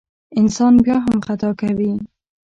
انسان 0.39 0.73
بیا 0.85 0.97
هم 1.05 1.17
خطا 1.27 1.49
کوي. 1.61 1.91